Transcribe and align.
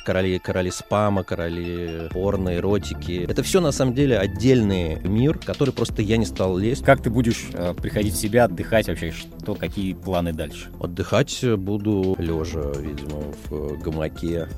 короли, 0.00 0.38
короли 0.38 0.70
спама, 0.70 1.24
короли 1.24 2.08
порно, 2.10 2.56
эротики. 2.56 3.26
Это 3.28 3.42
все 3.42 3.60
на 3.60 3.72
самом 3.72 3.94
деле 3.94 4.18
отдельный 4.18 5.00
мир, 5.02 5.38
который 5.38 5.72
просто 5.72 6.02
я 6.02 6.16
не 6.16 6.26
стал 6.26 6.56
лезть. 6.56 6.84
Как 6.84 7.02
ты 7.02 7.10
будешь 7.10 7.48
э, 7.52 7.74
приходить 7.74 8.14
в 8.14 8.16
себя, 8.16 8.44
отдыхать 8.44 8.88
вообще? 8.88 9.12
Что, 9.12 9.54
какие 9.54 9.94
планы 9.94 10.32
дальше? 10.32 10.70
Отдыхать 10.80 11.44
буду 11.56 12.16
лежа, 12.18 12.72
видимо, 12.78 13.32
в 13.48 13.82
гамаке. 13.82 14.48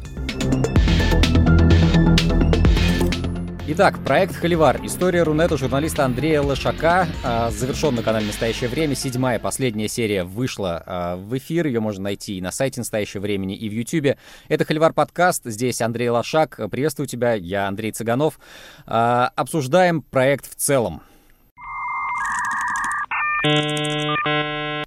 Итак, 3.74 4.04
проект 4.04 4.36
«Холивар». 4.36 4.84
История 4.84 5.22
Рунета 5.22 5.56
журналиста 5.56 6.04
Андрея 6.04 6.42
Лошака 6.42 7.08
а, 7.24 7.50
завершен 7.50 7.94
на 7.94 8.02
канале 8.02 8.26
«Настоящее 8.26 8.68
время». 8.68 8.94
Седьмая, 8.94 9.38
последняя 9.38 9.88
серия 9.88 10.24
вышла 10.24 10.82
а, 10.84 11.16
в 11.16 11.38
эфир. 11.38 11.66
Ее 11.66 11.80
можно 11.80 12.02
найти 12.02 12.36
и 12.36 12.42
на 12.42 12.50
сайте 12.50 12.80
«Настоящее 12.80 13.22
времени», 13.22 13.56
и 13.56 13.70
в 13.70 13.72
Ютьюбе. 13.72 14.18
Это 14.48 14.66
«Холивар» 14.66 14.92
подкаст. 14.92 15.44
Здесь 15.46 15.80
Андрей 15.80 16.10
Лошак. 16.10 16.60
Приветствую 16.70 17.06
тебя. 17.06 17.32
Я 17.32 17.66
Андрей 17.66 17.92
Цыганов. 17.92 18.38
А, 18.84 19.32
обсуждаем 19.36 20.02
проект 20.02 20.50
в 20.50 20.54
целом. 20.54 21.00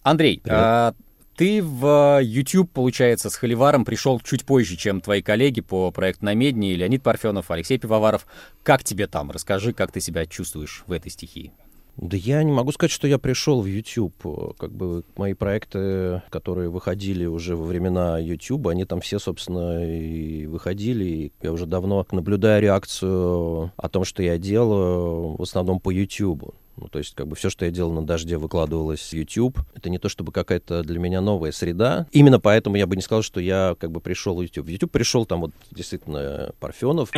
Андрей, 0.04 0.41
Привет. 0.43 0.95
Ты 1.35 1.62
в 1.62 2.21
YouTube, 2.21 2.71
получается, 2.71 3.30
с 3.30 3.35
Холиваром 3.35 3.84
пришел 3.84 4.21
чуть 4.21 4.45
позже, 4.45 4.77
чем 4.77 5.02
твои 5.02 5.21
коллеги 5.21 5.59
по 5.59 5.91
проекту 5.91 6.23
на 6.23 6.34
Медне, 6.34 6.76
Леонид 6.76 7.03
Парфенов, 7.03 7.52
Алексей 7.52 7.77
Пивоваров. 7.77 8.26
Как 8.63 8.85
тебе 8.85 9.05
там? 9.05 9.31
Расскажи, 9.31 9.73
как 9.73 9.91
ты 9.91 9.99
себя 9.99 10.26
чувствуешь 10.26 10.84
в 10.88 10.93
этой 10.93 11.12
стихии. 11.12 11.52
Да 11.98 12.17
я 12.17 12.44
не 12.44 12.52
могу 12.52 12.72
сказать, 12.72 12.91
что 12.91 13.08
я 13.08 13.17
пришел 13.17 13.62
в 13.62 13.66
YouTube. 13.66 14.55
Как 14.58 14.72
бы 14.72 15.04
мои 15.16 15.34
проекты, 15.34 16.21
которые 16.30 16.70
выходили 16.70 17.26
уже 17.26 17.55
во 17.55 17.63
времена 17.63 18.20
YouTube, 18.20 18.68
они 18.68 18.85
там 18.85 18.99
все, 19.02 19.18
собственно, 19.18 19.85
и 19.85 20.45
выходили. 20.45 21.05
И 21.05 21.32
я 21.41 21.54
уже 21.54 21.66
давно 21.66 22.05
наблюдаю 22.12 22.62
реакцию 22.62 23.71
о 23.77 23.90
том, 23.90 24.04
что 24.04 24.23
я 24.23 24.38
делаю, 24.38 25.35
в 25.38 25.41
основном 25.41 25.79
по 25.79 25.90
YouTube. 25.90 26.54
Ну, 26.77 26.90
то 26.90 26.99
есть, 26.99 27.16
как 27.16 27.27
бы 27.27 27.38
все, 27.38 27.49
что 27.49 27.63
я 27.63 27.71
делал 27.71 27.93
на 27.93 28.05
дожде, 28.05 28.38
выкладывалось 28.38 28.99
в 28.99 29.13
YouTube. 29.13 29.60
Это 29.76 29.90
не 29.90 29.98
то 29.98 30.10
чтобы 30.10 30.34
какая-то 30.34 30.84
для 30.84 30.99
меня 30.99 31.21
новая 31.21 31.54
среда. 31.54 32.05
Именно 32.12 32.41
поэтому 32.41 32.76
я 32.76 32.85
бы 32.85 32.98
не 32.98 33.01
сказал, 33.01 33.21
что 33.21 33.40
я 33.40 33.77
как 33.79 33.91
бы 33.91 34.01
пришел 34.01 34.35
в 34.35 34.41
YouTube. 34.41 34.66
В 34.66 34.70
YouTube 34.70 34.91
пришел 34.91 35.26
там 35.26 35.41
вот 35.41 35.51
действительно 35.71 36.51
Парфенов. 36.60 37.12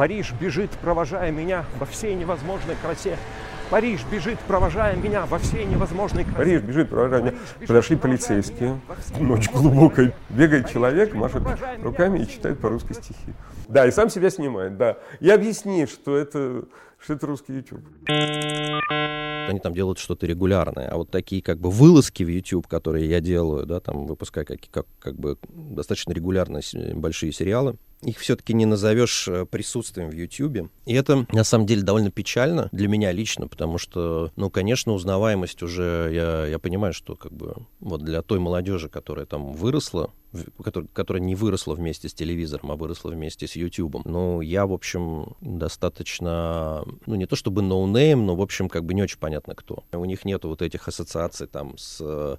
Париж 0.00 0.32
бежит, 0.40 0.70
провожая 0.80 1.30
меня 1.30 1.66
во 1.78 1.84
всей 1.84 2.14
невозможной 2.14 2.74
красе. 2.82 3.18
Париж 3.68 4.00
бежит, 4.10 4.38
провожая 4.38 4.96
меня 4.96 5.26
во 5.26 5.38
всей 5.38 5.66
невозможной 5.66 6.24
красе. 6.24 6.38
Париж 6.38 6.62
бежит, 6.62 6.88
провожая 6.88 7.20
меня. 7.20 7.34
Подошли 7.66 7.96
полицейские. 7.96 8.80
Ночь 9.18 9.50
глубокая. 9.50 10.14
Бегает 10.30 10.70
человек, 10.70 11.12
машет 11.12 11.42
руками 11.82 12.20
и 12.20 12.26
читает 12.26 12.60
по-русски 12.60 12.94
стихи. 12.94 13.34
Да, 13.68 13.86
и 13.86 13.90
сам 13.90 14.08
себя 14.08 14.30
снимает, 14.30 14.78
да. 14.78 14.96
И 15.20 15.28
объясни, 15.28 15.84
что 15.84 16.16
это 16.16 16.64
что 16.98 17.12
это 17.12 17.26
русский 17.26 17.56
YouTube. 17.56 17.82
Они 18.08 19.60
там 19.60 19.74
делают 19.74 19.98
что-то 19.98 20.24
регулярное, 20.24 20.88
а 20.88 20.96
вот 20.96 21.10
такие 21.10 21.42
как 21.42 21.58
бы 21.58 21.70
вылазки 21.70 22.22
в 22.22 22.28
YouTube, 22.28 22.66
которые 22.68 23.06
я 23.06 23.20
делаю, 23.20 23.66
да, 23.66 23.80
там 23.80 24.06
выпускаю 24.06 24.46
как, 24.46 24.60
как, 24.70 24.86
как 24.98 25.16
бы 25.16 25.36
достаточно 25.50 26.12
регулярно 26.12 26.60
большие 26.94 27.32
сериалы, 27.32 27.76
их 28.02 28.18
все-таки 28.18 28.54
не 28.54 28.66
назовешь 28.66 29.28
э, 29.28 29.44
присутствием 29.46 30.10
в 30.10 30.14
YouTube. 30.14 30.70
И 30.86 30.94
это, 30.94 31.26
на 31.32 31.44
самом 31.44 31.66
деле, 31.66 31.82
довольно 31.82 32.10
печально 32.10 32.68
для 32.72 32.88
меня 32.88 33.12
лично, 33.12 33.46
потому 33.46 33.78
что, 33.78 34.32
ну, 34.36 34.50
конечно, 34.50 34.92
узнаваемость 34.92 35.62
уже, 35.62 36.10
я, 36.12 36.46
я 36.46 36.58
понимаю, 36.58 36.92
что 36.92 37.14
как 37.14 37.32
бы 37.32 37.56
вот 37.80 38.02
для 38.02 38.22
той 38.22 38.38
молодежи, 38.38 38.88
которая 38.88 39.26
там 39.26 39.52
выросла, 39.52 40.10
которая, 40.62 41.20
не 41.20 41.34
выросла 41.34 41.74
вместе 41.74 42.08
с 42.08 42.14
телевизором, 42.14 42.72
а 42.72 42.76
выросла 42.76 43.10
вместе 43.10 43.46
с 43.46 43.56
YouTube. 43.56 44.04
Ну, 44.04 44.40
я, 44.40 44.66
в 44.66 44.72
общем, 44.72 45.36
достаточно, 45.40 46.84
ну, 47.06 47.14
не 47.14 47.26
то 47.26 47.36
чтобы 47.36 47.62
no 47.62 48.20
name, 48.20 48.30
но, 48.30 48.36
в 48.36 48.42
общем, 48.42 48.68
как 48.68 48.84
бы 48.84 48.94
не 48.94 49.02
очень 49.02 49.18
понятно 49.18 49.56
кто. 49.56 49.82
У 49.92 50.04
них 50.04 50.24
нету 50.24 50.48
вот 50.48 50.62
этих 50.62 50.86
ассоциаций 50.86 51.48
там 51.48 51.76
с 51.76 51.98
э, 52.00 52.36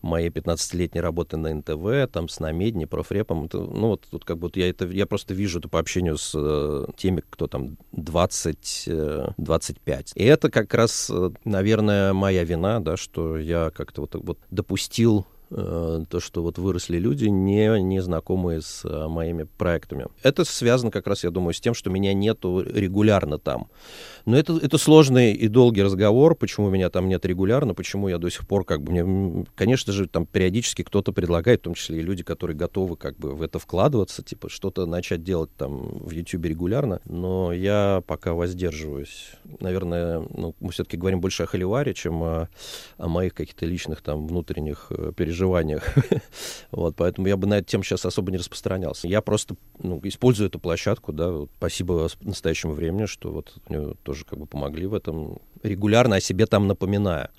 моей 0.00 0.30
15-летней 0.30 1.02
работы 1.02 1.36
на 1.36 1.52
НТВ, 1.54 2.10
там 2.10 2.30
с 2.30 2.40
Намедни, 2.40 2.86
профрепом. 2.86 3.44
Это, 3.44 3.58
ну, 3.58 3.88
вот 3.88 4.06
тут 4.10 4.24
как 4.24 4.38
бы 4.38 4.50
я 4.54 4.70
это, 4.70 4.86
я 4.86 5.04
просто 5.04 5.34
вижу 5.34 5.58
это 5.58 5.68
по 5.68 5.78
общению 5.78 6.16
с 6.16 6.32
э, 6.34 6.86
теми, 6.96 7.22
кто 7.28 7.46
там 7.46 7.76
20, 7.92 8.84
э, 8.86 9.26
25. 9.36 10.12
И 10.14 10.24
это 10.24 10.50
как 10.50 10.72
раз, 10.72 11.12
наверное, 11.44 12.14
моя 12.14 12.42
вина, 12.44 12.80
да, 12.80 12.96
что 12.96 13.36
я 13.36 13.70
как-то 13.70 14.00
вот, 14.00 14.14
вот 14.14 14.38
допустил 14.50 15.26
то, 15.50 16.20
что 16.20 16.42
вот 16.42 16.58
выросли 16.58 16.98
люди, 16.98 17.26
не, 17.26 17.80
не 17.82 18.00
знакомые 18.00 18.60
с 18.60 18.84
а, 18.84 19.08
моими 19.08 19.44
проектами. 19.44 20.06
Это 20.22 20.44
связано 20.44 20.90
как 20.90 21.06
раз, 21.06 21.22
я 21.24 21.30
думаю, 21.30 21.54
с 21.54 21.60
тем, 21.60 21.74
что 21.74 21.90
меня 21.90 22.12
нету 22.14 22.60
регулярно 22.60 23.38
там. 23.38 23.68
Но 24.26 24.38
это, 24.38 24.56
это 24.56 24.78
сложный 24.78 25.32
и 25.32 25.48
долгий 25.48 25.82
разговор, 25.82 26.34
почему 26.34 26.70
меня 26.70 26.88
там 26.88 27.08
нет 27.08 27.26
регулярно, 27.26 27.74
почему 27.74 28.08
я 28.08 28.18
до 28.18 28.30
сих 28.30 28.46
пор 28.46 28.64
как 28.64 28.82
бы... 28.82 28.92
Мне, 28.92 29.44
конечно 29.54 29.92
же, 29.92 30.08
там 30.08 30.24
периодически 30.24 30.82
кто-то 30.82 31.12
предлагает, 31.12 31.60
в 31.60 31.64
том 31.64 31.74
числе 31.74 31.98
и 31.98 32.02
люди, 32.02 32.22
которые 32.22 32.56
готовы 32.56 32.96
как 32.96 33.16
бы 33.16 33.34
в 33.34 33.42
это 33.42 33.58
вкладываться, 33.58 34.22
типа 34.22 34.48
что-то 34.48 34.86
начать 34.86 35.22
делать 35.22 35.50
там 35.56 35.98
в 35.98 36.10
YouTube 36.10 36.46
регулярно, 36.46 37.00
но 37.04 37.52
я 37.52 38.02
пока 38.06 38.32
воздерживаюсь. 38.32 39.32
Наверное, 39.60 40.24
ну, 40.34 40.54
мы 40.60 40.72
все-таки 40.72 40.96
говорим 40.96 41.20
больше 41.20 41.42
о 41.42 41.46
Холиваре, 41.46 41.92
чем 41.92 42.22
о, 42.22 42.48
о 42.96 43.08
моих 43.08 43.34
каких-то 43.34 43.66
личных 43.66 44.00
там 44.00 44.26
внутренних 44.26 44.86
э, 44.90 45.12
переживаниях. 45.14 45.94
вот, 46.70 46.96
поэтому 46.96 47.26
я 47.26 47.36
бы 47.36 47.46
на 47.46 47.58
эту 47.58 47.68
тему 47.68 47.84
сейчас 47.84 48.06
особо 48.06 48.30
не 48.30 48.38
распространялся. 48.38 49.06
Я 49.06 49.20
просто 49.20 49.56
ну, 49.78 50.00
использую 50.04 50.48
эту 50.48 50.58
площадку, 50.58 51.12
да, 51.12 51.30
вот, 51.30 51.50
спасибо 51.58 52.08
настоящему 52.22 52.72
времени, 52.72 53.06
что 53.06 53.30
вот 53.30 53.54
тоже 54.02 54.13
тоже 54.14 54.24
как 54.24 54.38
бы 54.38 54.46
помогли 54.46 54.86
в 54.86 54.94
этом, 54.94 55.40
регулярно 55.64 56.16
о 56.16 56.20
себе 56.20 56.46
там 56.46 56.68
напоминая. 56.68 57.30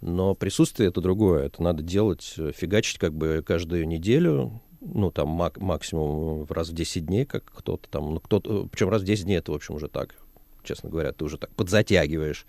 Но 0.00 0.34
присутствие 0.34 0.88
это 0.88 1.00
другое. 1.00 1.46
Это 1.46 1.60
надо 1.60 1.82
делать, 1.82 2.34
э, 2.38 2.52
фигачить 2.56 2.98
как 2.98 3.12
бы 3.12 3.42
каждую 3.44 3.86
неделю, 3.86 4.62
ну, 4.80 5.10
там 5.10 5.28
мак- 5.28 5.58
максимум 5.58 6.46
раз 6.48 6.68
в 6.68 6.72
10 6.72 7.06
дней, 7.06 7.26
как 7.26 7.44
кто-то 7.44 7.88
там, 7.90 8.14
ну, 8.14 8.20
кто-то, 8.20 8.68
причем 8.70 8.90
раз 8.90 9.02
в 9.02 9.04
10 9.04 9.24
дней 9.24 9.38
это, 9.38 9.50
в 9.50 9.56
общем, 9.56 9.74
уже 9.74 9.88
так, 9.88 10.14
честно 10.62 10.88
говоря, 10.88 11.12
ты 11.12 11.24
уже 11.24 11.36
так 11.36 11.50
подзатягиваешь. 11.50 12.46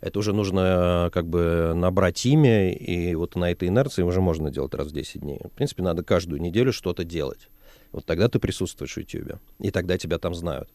Это 0.00 0.18
уже 0.18 0.32
нужно 0.32 1.10
как 1.14 1.28
бы 1.28 1.72
набрать 1.76 2.26
имя, 2.26 2.72
и 2.72 3.14
вот 3.14 3.36
на 3.36 3.52
этой 3.52 3.68
инерции 3.68 4.02
уже 4.02 4.20
можно 4.20 4.50
делать 4.50 4.74
раз 4.74 4.88
в 4.88 4.92
10 4.92 5.20
дней. 5.20 5.38
В 5.44 5.52
принципе, 5.52 5.84
надо 5.84 6.02
каждую 6.02 6.42
неделю 6.42 6.72
что-то 6.72 7.04
делать. 7.04 7.48
Вот 7.92 8.04
тогда 8.04 8.28
ты 8.28 8.38
присутствуешь 8.40 8.94
в 8.94 8.96
YouTube, 8.96 9.38
и 9.60 9.70
тогда 9.70 9.96
тебя 9.96 10.18
там 10.18 10.34
знают. 10.34 10.68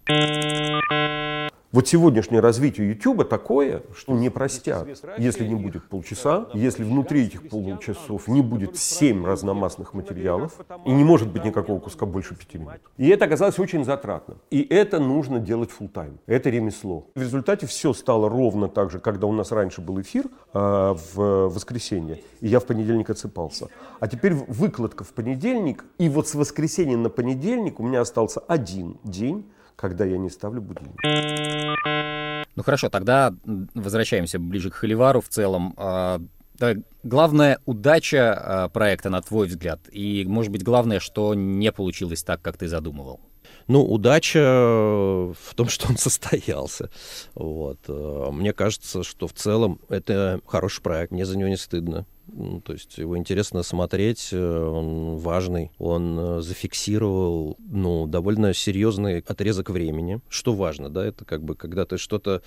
Вот 1.77 1.88
сегодняшнее 1.88 2.39
развитие 2.39 2.89
YouTube 2.89 3.29
такое, 3.29 3.83
что 3.95 4.13
не 4.13 4.31
простят, 4.31 4.88
если 5.19 5.45
не 5.45 5.53
будет 5.53 5.88
полчаса, 5.88 6.47
если 6.55 6.83
внутри 6.83 7.27
этих 7.27 7.47
полчасов 7.49 8.27
не 8.27 8.41
будет 8.41 8.77
семь 8.77 9.23
разномастных 9.23 9.93
материалов, 9.93 10.59
и 10.87 10.91
не 10.91 11.03
может 11.03 11.31
быть 11.31 11.45
никакого 11.45 11.79
куска 11.79 12.07
больше 12.07 12.33
пяти 12.33 12.57
минут. 12.57 12.79
И 12.97 13.07
это 13.09 13.25
оказалось 13.25 13.59
очень 13.59 13.85
затратно. 13.85 14.37
И 14.49 14.63
это 14.63 14.97
нужно 14.97 15.37
делать 15.37 15.69
full 15.69 15.87
тайм 15.87 16.17
Это 16.25 16.49
ремесло. 16.49 17.05
В 17.13 17.21
результате 17.21 17.67
все 17.67 17.93
стало 17.93 18.27
ровно 18.27 18.69
так 18.69 18.89
же, 18.89 18.97
когда 18.97 19.27
у 19.27 19.31
нас 19.31 19.51
раньше 19.51 19.79
был 19.81 20.01
эфир 20.01 20.25
э, 20.55 20.95
в 21.13 21.49
воскресенье, 21.49 22.23
и 22.41 22.47
я 22.47 22.59
в 22.59 22.66
понедельник 22.66 23.11
отсыпался. 23.11 23.67
А 23.99 24.07
теперь 24.07 24.33
выкладка 24.33 25.03
в 25.03 25.09
понедельник, 25.09 25.85
и 25.99 26.09
вот 26.09 26.27
с 26.27 26.33
воскресенья 26.33 26.97
на 26.97 27.11
понедельник 27.11 27.79
у 27.79 27.83
меня 27.83 28.01
остался 28.01 28.39
один 28.39 28.97
день, 29.03 29.45
когда 29.77 30.03
я 30.03 30.17
не 30.17 30.29
ставлю 30.29 30.61
будильник. 30.61 30.99
Ну 32.55 32.63
хорошо, 32.63 32.89
тогда 32.89 33.33
возвращаемся 33.75 34.39
ближе 34.39 34.71
к 34.71 34.73
Холивару 34.73 35.21
в 35.21 35.29
целом. 35.29 35.73
А, 35.77 36.19
главная 37.03 37.59
удача 37.65 38.33
а, 38.33 38.69
проекта, 38.69 39.09
на 39.09 39.21
твой 39.21 39.47
взгляд, 39.47 39.79
и, 39.91 40.25
может 40.28 40.52
быть, 40.52 40.63
главное, 40.63 40.99
что 40.99 41.35
не 41.35 41.72
получилось 41.72 42.23
так, 42.23 42.41
как 42.41 42.57
ты 42.57 42.67
задумывал? 42.67 43.22
Ну, 43.67 43.84
удача 43.84 44.40
в 44.40 45.55
том, 45.55 45.67
что 45.67 45.90
он 45.90 45.97
состоялся. 45.97 46.90
Вот. 47.35 47.79
Э, 47.87 48.29
мне 48.31 48.53
кажется, 48.53 49.03
что 49.03 49.28
в 49.28 49.34
целом 49.34 49.79
это 49.90 50.41
хороший 50.46 50.81
проект, 50.81 51.11
мне 51.11 51.25
за 51.25 51.37
него 51.37 51.49
не 51.49 51.58
стыдно. 51.58 52.05
Ну, 52.28 52.59
то 52.59 52.73
есть 52.73 52.97
его 52.97 53.17
интересно 53.17 53.64
смотреть, 53.64 54.29
э, 54.31 54.37
он 54.37 55.17
важный, 55.17 55.72
он 55.78 56.19
э, 56.19 56.41
зафиксировал, 56.41 57.58
ну, 57.59 58.05
довольно 58.05 58.53
серьезный 58.53 59.19
отрезок 59.19 59.69
времени, 59.69 60.19
что 60.28 60.53
важно, 60.53 60.90
да, 60.90 61.05
это 61.05 61.23
как 61.23 61.43
бы, 61.43 61.55
когда 61.55 61.85
ты 61.85 61.97
что-то 61.97 62.41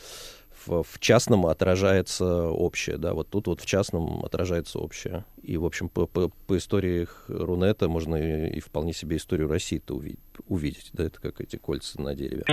в, 0.67 0.83
в 0.83 0.99
частном 0.99 1.47
отражается 1.47 2.49
общее, 2.49 2.99
да, 2.99 3.15
вот 3.15 3.29
тут 3.29 3.47
вот 3.47 3.61
в 3.61 3.67
частном 3.67 4.25
отражается 4.25 4.79
общее. 4.79 5.25
И, 5.43 5.57
в 5.57 5.65
общем, 5.65 5.89
по, 5.89 6.07
по, 6.07 6.31
по 6.47 6.57
истории 6.57 7.07
Рунета 7.29 7.89
можно 7.89 8.17
и, 8.17 8.57
и 8.57 8.61
вполне 8.61 8.93
себе 8.93 9.17
историю 9.17 9.49
России-то 9.49 9.95
увидеть, 9.95 10.21
увидеть, 10.49 10.91
да, 10.93 11.05
это 11.05 11.21
как 11.21 11.41
эти 11.41 11.57
кольца 11.57 12.01
на 12.01 12.15
дереве. 12.15 12.45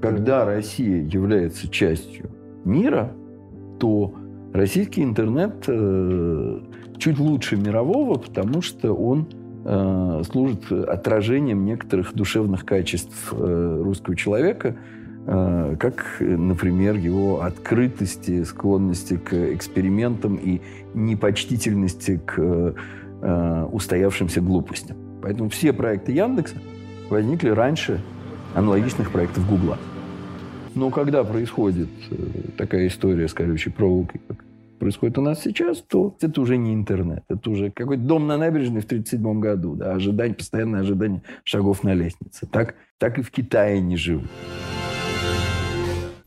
Когда 0.00 0.44
Россия 0.44 1.02
является 1.04 1.68
частью 1.68 2.30
мира, 2.64 3.12
то 3.78 4.14
Российский 4.52 5.02
интернет 5.04 5.64
э, 5.68 6.60
чуть 6.98 7.18
лучше 7.18 7.56
мирового, 7.56 8.18
потому 8.18 8.62
что 8.62 8.92
он 8.92 9.28
э, 9.64 10.22
служит 10.28 10.72
отражением 10.72 11.64
некоторых 11.64 12.14
душевных 12.14 12.64
качеств 12.64 13.32
э, 13.32 13.80
русского 13.82 14.16
человека, 14.16 14.76
как, 15.26 16.16
например, 16.18 16.96
его 16.96 17.42
открытости, 17.42 18.42
склонности 18.42 19.16
к 19.16 19.32
экспериментам 19.54 20.36
и 20.36 20.60
непочтительности 20.94 22.20
к 22.24 22.74
э, 23.22 23.66
устоявшимся 23.70 24.40
глупостям. 24.40 24.96
Поэтому 25.22 25.50
все 25.50 25.72
проекты 25.72 26.12
Яндекса 26.12 26.56
возникли 27.10 27.50
раньше 27.50 28.00
аналогичных 28.54 29.10
проектов 29.10 29.48
Гугла. 29.48 29.78
Но 30.74 30.90
когда 30.90 31.24
происходит 31.24 31.88
э, 32.10 32.14
такая 32.56 32.86
история 32.86 33.28
с 33.28 33.34
колючей 33.34 33.70
проволокой, 33.70 34.20
как 34.26 34.38
происходит 34.78 35.18
у 35.18 35.22
нас 35.22 35.42
сейчас, 35.42 35.82
то 35.82 36.16
это 36.20 36.40
уже 36.40 36.56
не 36.56 36.72
интернет. 36.72 37.24
Это 37.28 37.50
уже 37.50 37.70
какой-то 37.70 38.02
дом 38.02 38.26
на 38.26 38.38
набережной 38.38 38.80
в 38.80 38.86
1937 38.86 39.40
году. 39.40 39.74
Да, 39.74 39.92
ожидание, 39.92 40.34
постоянное 40.34 40.80
ожидание 40.80 41.22
шагов 41.44 41.82
на 41.84 41.92
лестнице. 41.94 42.46
Так, 42.46 42.76
так 42.98 43.18
и 43.18 43.22
в 43.22 43.30
Китае 43.30 43.80
не 43.80 43.96
живут. 43.96 44.28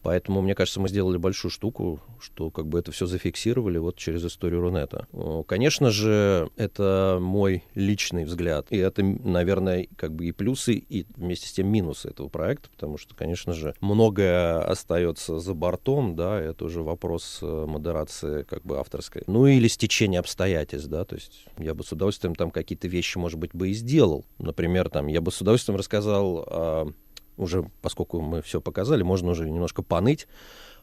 Поэтому, 0.03 0.41
мне 0.41 0.53
кажется, 0.53 0.79
мы 0.79 0.89
сделали 0.89 1.17
большую 1.17 1.49
штуку, 1.49 2.01
что 2.19 2.51
как 2.51 2.67
бы 2.67 2.79
это 2.79 2.91
все 2.91 3.05
зафиксировали 3.05 3.77
вот 3.77 3.95
через 3.95 4.23
историю 4.25 4.61
Рунета. 4.61 5.07
Конечно 5.47 5.89
же, 5.91 6.49
это 6.57 7.17
мой 7.21 7.63
личный 7.73 8.25
взгляд. 8.25 8.67
И 8.69 8.77
это, 8.77 9.01
наверное, 9.03 9.87
как 9.95 10.13
бы 10.13 10.25
и 10.25 10.31
плюсы, 10.31 10.73
и 10.73 11.05
вместе 11.15 11.47
с 11.47 11.53
тем 11.53 11.67
минусы 11.67 12.09
этого 12.09 12.27
проекта, 12.27 12.69
потому 12.69 12.97
что, 12.97 13.15
конечно 13.15 13.53
же, 13.53 13.73
многое 13.79 14.61
остается 14.61 15.39
за 15.39 15.53
бортом, 15.53 16.15
да, 16.15 16.39
это 16.39 16.65
уже 16.65 16.83
вопрос 16.83 17.39
э, 17.41 17.65
модерации 17.67 18.43
как 18.43 18.63
бы 18.63 18.79
авторской. 18.79 19.23
Ну 19.27 19.47
или 19.47 19.67
стечения 19.67 20.19
обстоятельств, 20.19 20.89
да, 20.89 21.05
то 21.05 21.15
есть 21.15 21.45
я 21.57 21.73
бы 21.73 21.83
с 21.83 21.91
удовольствием 21.91 22.35
там 22.35 22.51
какие-то 22.51 22.87
вещи, 22.87 23.17
может 23.17 23.39
быть, 23.39 23.51
бы 23.53 23.69
и 23.69 23.73
сделал. 23.73 24.25
Например, 24.37 24.89
там, 24.89 25.07
я 25.07 25.21
бы 25.21 25.31
с 25.31 25.39
удовольствием 25.39 25.77
рассказал 25.77 26.45
о 26.49 26.93
уже, 27.37 27.69
поскольку 27.81 28.21
мы 28.21 28.41
все 28.41 28.61
показали, 28.61 29.03
можно 29.03 29.31
уже 29.31 29.49
немножко 29.49 29.81
поныть. 29.81 30.27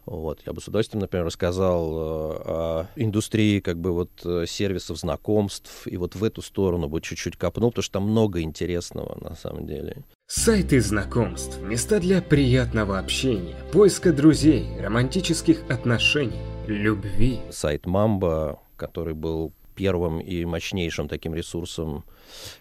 Вот. 0.06 0.40
Я 0.46 0.52
бы 0.52 0.60
с 0.60 0.68
удовольствием, 0.68 1.02
например, 1.02 1.26
рассказал 1.26 1.92
э, 1.92 2.42
о 2.46 2.86
индустрии 2.96 3.60
как 3.60 3.78
бы 3.78 3.92
вот 3.92 4.10
э, 4.24 4.44
сервисов 4.46 4.98
знакомств, 4.98 5.86
и 5.86 5.96
вот 5.96 6.14
в 6.14 6.24
эту 6.24 6.42
сторону 6.42 6.88
бы 6.88 7.00
чуть-чуть 7.00 7.36
копнул, 7.36 7.70
потому 7.70 7.82
что 7.82 7.92
там 7.92 8.04
много 8.04 8.40
интересного 8.40 9.18
на 9.20 9.36
самом 9.36 9.66
деле. 9.66 10.04
Сайты 10.26 10.80
знакомств, 10.80 11.60
места 11.60 12.00
для 12.00 12.22
приятного 12.22 12.98
общения, 12.98 13.56
поиска 13.72 14.12
друзей, 14.12 14.66
романтических 14.80 15.68
отношений, 15.68 16.40
любви. 16.66 17.40
Сайт 17.50 17.86
Мамба, 17.86 18.58
который 18.76 19.14
был 19.14 19.52
первым 19.80 20.20
и 20.20 20.44
мощнейшим 20.44 21.08
таким 21.08 21.34
ресурсом 21.34 22.04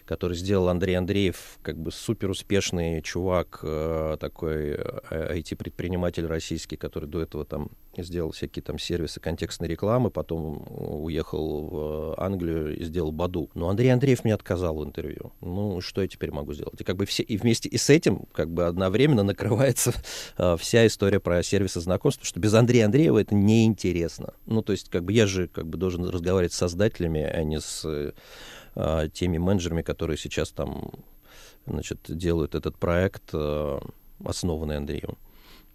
который 0.04 0.36
сделал 0.36 0.68
Андрей 0.68 0.96
Андреев, 0.96 1.58
как 1.62 1.76
бы 1.76 1.92
супер 1.92 2.30
успешный 2.30 3.02
чувак, 3.02 3.60
э, 3.62 4.16
такой 4.18 4.74
IT-предприниматель 4.74 6.24
э, 6.24 6.28
российский, 6.28 6.76
который 6.76 7.08
до 7.08 7.20
этого 7.20 7.44
там 7.44 7.70
сделал 8.02 8.32
всякие 8.32 8.62
там 8.62 8.78
сервисы 8.78 9.20
контекстной 9.20 9.68
рекламы, 9.68 10.10
потом 10.10 10.64
уехал 10.68 11.66
в 11.66 12.14
Англию 12.20 12.76
и 12.76 12.84
сделал 12.84 13.12
Баду. 13.12 13.50
Но 13.54 13.68
Андрей 13.68 13.90
Андреев 13.90 14.24
мне 14.24 14.34
отказал 14.34 14.76
в 14.76 14.84
интервью. 14.84 15.32
Ну, 15.40 15.80
что 15.80 16.02
я 16.02 16.08
теперь 16.08 16.30
могу 16.30 16.52
сделать? 16.52 16.80
И 16.80 16.84
как 16.84 16.96
бы 16.96 17.06
все, 17.06 17.22
и 17.22 17.36
вместе 17.36 17.68
и 17.68 17.78
с 17.78 17.90
этим 17.90 18.24
как 18.32 18.50
бы 18.50 18.66
одновременно 18.66 19.22
накрывается 19.22 19.92
э, 20.38 20.56
вся 20.58 20.86
история 20.86 21.20
про 21.20 21.42
сервисы 21.42 21.80
знакомств, 21.80 22.24
что 22.24 22.40
без 22.40 22.54
Андрея 22.54 22.86
Андреева 22.86 23.18
это 23.18 23.34
неинтересно. 23.34 24.34
Ну, 24.46 24.62
то 24.62 24.72
есть 24.72 24.88
как 24.88 25.04
бы 25.04 25.12
я 25.12 25.26
же 25.26 25.48
как 25.48 25.66
бы 25.66 25.78
должен 25.78 26.08
разговаривать 26.08 26.52
с 26.52 26.56
создателями, 26.56 27.22
а 27.22 27.42
не 27.42 27.60
с 27.60 27.84
а, 28.74 29.08
теми 29.08 29.38
менеджерами, 29.38 29.82
которые 29.82 30.16
сейчас 30.16 30.50
там 30.50 30.90
значит, 31.66 31.98
делают 32.08 32.54
этот 32.54 32.76
проект, 32.76 33.22
а, 33.32 33.80
основанный 34.24 34.76
Андреем. 34.76 35.16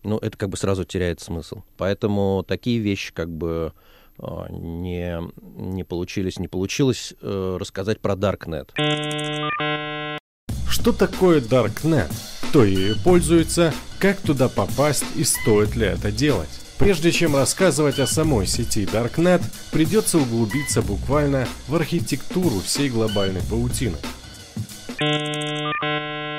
Ну, 0.06 0.20
это 0.20 0.38
как 0.38 0.50
бы 0.50 0.58
сразу 0.58 0.84
теряет 0.84 1.20
смысл. 1.20 1.64
Поэтому 1.78 2.46
такие 2.48 2.78
вещи 2.78 3.12
как 3.12 3.28
бы 3.28 3.74
а, 4.20 4.46
не, 4.50 5.20
не 5.58 5.84
получились. 5.84 6.38
Не 6.38 6.48
получилось 6.48 7.16
э, 7.22 7.58
рассказать 7.60 8.00
про 8.00 8.14
Darknet. 8.14 8.70
Что 10.70 10.94
такое 10.94 11.42
Darknet? 11.42 12.12
Кто 12.50 12.64
ею 12.64 12.96
пользуется? 13.04 13.74
Как 13.98 14.18
туда 14.18 14.48
попасть 14.48 15.06
и 15.16 15.24
стоит 15.24 15.76
ли 15.76 15.88
это 15.88 16.12
делать? 16.12 16.50
Прежде 16.78 17.12
чем 17.12 17.36
рассказывать 17.36 17.98
о 17.98 18.06
самой 18.06 18.46
сети 18.46 18.84
Darknet, 18.86 19.42
придется 19.72 20.20
углубиться 20.20 20.84
буквально 20.84 21.48
в 21.68 21.76
архитектуру 21.76 22.60
всей 22.60 22.90
глобальной 22.90 23.42
паутины. 23.50 23.98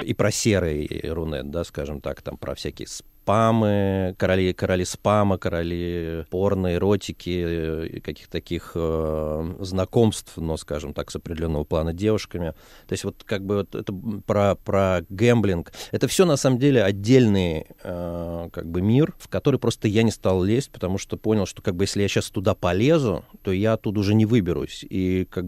И 0.05 0.15
про 0.15 0.31
серый 0.31 0.89
Рунет, 1.03 1.51
да, 1.51 1.65
скажем 1.65 2.01
так, 2.01 2.23
там 2.23 2.37
про 2.37 2.55
всякие 2.55 2.87
спамы, 3.27 4.15
короли, 4.19 4.53
короли 4.53 4.85
спама, 4.85 5.37
короли 5.37 6.25
порно, 6.31 6.75
эротики, 6.75 7.99
каких-то 7.99 8.31
таких 8.31 8.71
э, 8.77 9.55
знакомств, 9.59 10.35
но, 10.37 10.57
скажем 10.57 10.95
так, 10.95 11.11
с 11.11 11.17
определенного 11.17 11.65
плана 11.65 11.93
девушками. 11.93 12.55
То 12.87 12.93
есть 12.93 13.03
вот 13.03 13.25
как 13.25 13.45
бы 13.45 13.57
вот 13.57 13.75
это 13.75 13.93
про, 14.25 14.55
про 14.55 15.01
гэмблинг. 15.09 15.73
Это 15.91 16.07
все 16.07 16.25
на 16.25 16.37
самом 16.37 16.61
деле 16.61 16.85
отдельный 16.85 17.67
э, 17.83 18.49
как 18.53 18.71
бы 18.71 18.81
мир, 18.81 19.13
в 19.19 19.27
который 19.27 19.59
просто 19.59 19.89
я 19.89 20.05
не 20.05 20.13
стал 20.13 20.45
лезть, 20.45 20.71
потому 20.71 20.97
что 20.97 21.17
понял, 21.17 21.47
что 21.47 21.63
как 21.63 21.75
бы 21.75 21.83
если 21.83 22.03
я 22.03 22.09
сейчас 22.09 22.31
туда 22.31 22.55
полезу, 22.55 23.25
то 23.43 23.51
я 23.51 23.73
оттуда 23.73 23.99
уже 23.99 24.15
не 24.15 24.25
выберусь. 24.25 24.87
И 24.89 25.27
как 25.29 25.45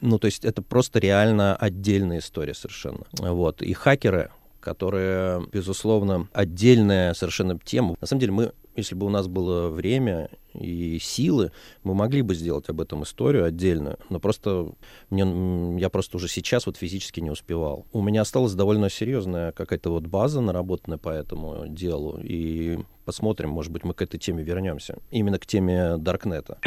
ну, 0.00 0.18
то 0.18 0.24
есть 0.24 0.46
это 0.46 0.62
просто 0.62 0.98
реально 0.98 1.54
отдельная 1.54 2.20
история 2.20 2.54
совершенно. 2.54 3.04
Вот. 3.18 3.60
И 3.60 3.74
хакеры, 3.74 4.30
которая, 4.60 5.42
безусловно, 5.52 6.28
отдельная 6.32 7.14
совершенно 7.14 7.58
тема. 7.58 7.96
На 8.00 8.06
самом 8.06 8.20
деле 8.20 8.32
мы 8.32 8.52
если 8.76 8.94
бы 8.94 9.06
у 9.06 9.10
нас 9.10 9.28
было 9.28 9.68
время 9.68 10.30
и 10.54 10.98
силы, 11.00 11.52
мы 11.82 11.94
могли 11.94 12.22
бы 12.22 12.34
сделать 12.34 12.68
об 12.68 12.80
этом 12.80 13.02
историю 13.02 13.44
отдельно, 13.44 13.98
но 14.08 14.18
просто 14.18 14.72
мне, 15.10 15.78
я 15.80 15.88
просто 15.90 16.16
уже 16.16 16.28
сейчас 16.28 16.66
вот 16.66 16.76
физически 16.76 17.20
не 17.20 17.30
успевал. 17.30 17.86
У 17.92 18.02
меня 18.02 18.22
осталась 18.22 18.54
довольно 18.54 18.90
серьезная 18.90 19.52
какая-то 19.52 19.90
вот 19.90 20.06
база 20.06 20.40
наработанная 20.40 20.98
по 20.98 21.10
этому 21.10 21.68
делу, 21.68 22.18
и 22.22 22.78
посмотрим, 23.04 23.50
может 23.50 23.72
быть, 23.72 23.84
мы 23.84 23.94
к 23.94 24.02
этой 24.02 24.18
теме 24.18 24.42
вернемся. 24.42 24.98
Именно 25.10 25.38
к 25.38 25.46
теме 25.46 25.96
Даркнета. 25.96 26.58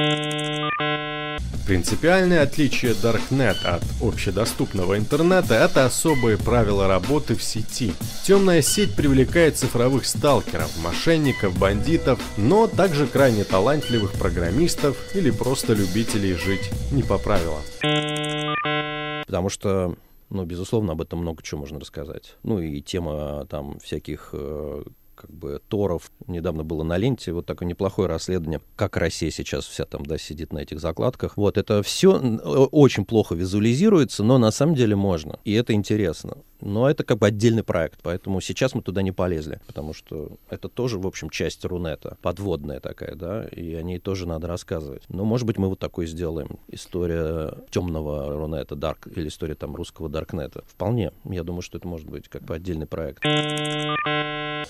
Принципиальное 1.65 2.43
отличие 2.43 2.91
Darknet 2.91 3.55
от 3.65 3.83
общедоступного 4.01 4.97
интернета– 4.97 5.53
это 5.55 5.85
особые 5.85 6.37
правила 6.37 6.89
работы 6.89 7.35
в 7.35 7.43
сети. 7.43 7.93
Темная 8.25 8.61
сеть 8.61 8.97
привлекает 8.97 9.55
цифровых 9.57 10.05
сталкеров, 10.05 10.77
мошенников, 10.83 11.57
бандитов, 11.57 12.19
но 12.37 12.67
также 12.67 13.07
крайне 13.07 13.45
талантливых 13.45 14.11
программистов 14.11 14.97
или 15.15 15.31
просто 15.31 15.73
любителей 15.73 16.33
жить 16.33 16.69
не 16.91 17.01
по 17.01 17.17
правилам. 17.17 17.61
Потому 19.25 19.47
что 19.47 19.95
ну, 20.29 20.45
безусловно, 20.45 20.93
об 20.93 21.01
этом 21.01 21.19
много 21.19 21.43
чего 21.43 21.61
можно 21.61 21.79
рассказать. 21.79 22.35
Ну 22.43 22.59
и 22.59 22.81
тема 22.81 23.45
там 23.49 23.79
всяких 23.79 24.31
э, 24.33 24.83
как 25.23 25.31
бы 25.31 25.61
Торов. 25.69 26.11
Недавно 26.27 26.65
было 26.65 26.83
на 26.83 26.97
ленте 26.97 27.31
вот 27.31 27.45
такое 27.45 27.65
неплохое 27.65 28.09
расследование, 28.09 28.59
как 28.75 28.97
Россия 28.97 29.31
сейчас 29.31 29.65
вся 29.65 29.85
там, 29.85 30.05
да, 30.05 30.17
сидит 30.17 30.51
на 30.51 30.59
этих 30.59 30.81
закладках. 30.81 31.37
Вот 31.37 31.57
это 31.57 31.81
все 31.81 32.11
очень 32.11 33.05
плохо 33.05 33.33
визуализируется, 33.33 34.21
но 34.23 34.37
на 34.37 34.51
самом 34.51 34.75
деле 34.75 34.97
можно. 34.97 35.39
И 35.45 35.53
это 35.53 35.71
интересно. 35.71 36.39
Но 36.59 36.89
это 36.89 37.03
как 37.03 37.19
бы 37.19 37.27
отдельный 37.27 37.63
проект, 37.63 37.99
поэтому 38.03 38.39
сейчас 38.41 38.73
мы 38.73 38.81
туда 38.81 39.01
не 39.01 39.11
полезли, 39.11 39.59
потому 39.67 39.93
что 39.93 40.37
это 40.49 40.69
тоже, 40.69 40.97
в 40.97 41.05
общем, 41.05 41.29
часть 41.29 41.65
Рунета, 41.65 42.17
подводная 42.21 42.79
такая, 42.79 43.15
да, 43.15 43.45
и 43.45 43.73
о 43.73 43.83
ней 43.83 43.99
тоже 43.99 44.25
надо 44.25 44.47
рассказывать. 44.47 45.03
Но, 45.09 45.25
может 45.25 45.45
быть, 45.45 45.57
мы 45.57 45.67
вот 45.67 45.79
такой 45.79 46.05
сделаем. 46.05 46.59
История 46.69 47.53
темного 47.69 48.33
Рунета, 48.37 48.75
Дарк, 48.75 49.07
или 49.13 49.27
история 49.27 49.55
там 49.55 49.75
русского 49.75 50.07
Даркнета. 50.09 50.63
Вполне. 50.67 51.11
Я 51.25 51.43
думаю, 51.43 51.61
что 51.61 51.77
это 51.77 51.87
может 51.87 52.09
быть 52.09 52.29
как 52.29 52.43
бы 52.43 52.55
отдельный 52.55 52.87
проект. 52.87 53.23